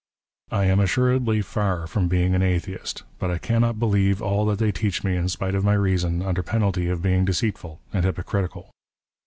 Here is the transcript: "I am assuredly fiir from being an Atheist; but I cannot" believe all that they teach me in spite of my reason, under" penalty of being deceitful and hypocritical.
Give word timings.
"I 0.61 0.65
am 0.65 0.79
assuredly 0.79 1.41
fiir 1.41 1.87
from 1.87 2.07
being 2.07 2.33
an 2.33 2.41
Atheist; 2.41 3.03
but 3.19 3.29
I 3.29 3.37
cannot" 3.37 3.77
believe 3.79 4.19
all 4.19 4.47
that 4.47 4.57
they 4.57 4.71
teach 4.71 5.03
me 5.03 5.15
in 5.15 5.29
spite 5.29 5.53
of 5.53 5.63
my 5.63 5.73
reason, 5.75 6.23
under" 6.23 6.41
penalty 6.51 6.89
of 6.89 7.03
being 7.03 7.23
deceitful 7.23 7.79
and 7.93 8.03
hypocritical. 8.03 8.71